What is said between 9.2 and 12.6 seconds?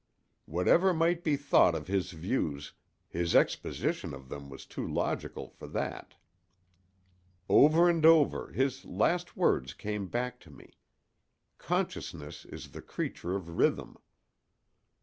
words came back to me: "Consciousness